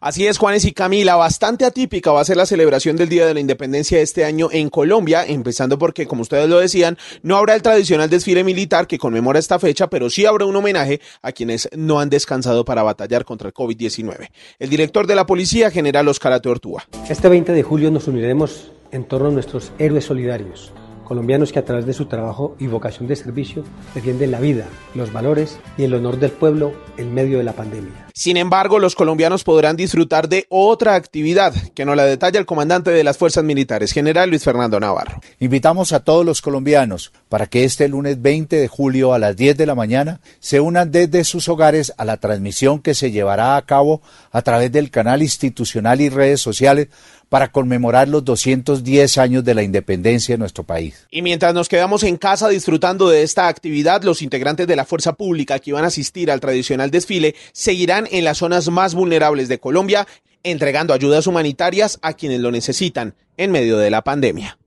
[0.00, 3.32] Así es, Juanes y Camila, bastante atípica va a ser la celebración del Día de
[3.32, 7.62] la Independencia este año en Colombia, empezando porque, como ustedes lo decían, no habrá el
[7.62, 11.98] tradicional desfile militar que conmemora esta fecha, pero sí habrá un homenaje a quienes no
[11.98, 14.28] han descansado para batallar contra el COVID-19.
[14.58, 16.84] El director de la Policía, General Oscar Ateortúa.
[17.08, 20.72] Este 20 de julio nos uniremos en torno a nuestros héroes solidarios,
[21.06, 25.12] colombianos que a través de su trabajo y vocación de servicio defienden la vida, los
[25.12, 28.06] valores y el honor del pueblo en medio de la pandemia.
[28.12, 32.90] Sin embargo, los colombianos podrán disfrutar de otra actividad que nos la detalla el comandante
[32.90, 35.20] de las Fuerzas Militares, General Luis Fernando Navarro.
[35.38, 39.56] Invitamos a todos los colombianos para que este lunes 20 de julio a las 10
[39.56, 43.62] de la mañana se unan desde sus hogares a la transmisión que se llevará a
[43.62, 46.88] cabo a través del canal institucional y redes sociales
[47.28, 50.95] para conmemorar los 210 años de la independencia de nuestro país.
[51.10, 55.14] Y mientras nos quedamos en casa disfrutando de esta actividad, los integrantes de la fuerza
[55.14, 59.58] pública que iban a asistir al tradicional desfile seguirán en las zonas más vulnerables de
[59.58, 60.06] Colombia,
[60.42, 64.58] entregando ayudas humanitarias a quienes lo necesitan en medio de la pandemia.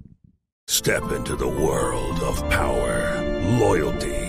[0.69, 3.23] Step into the world of power,
[3.59, 4.28] loyalty,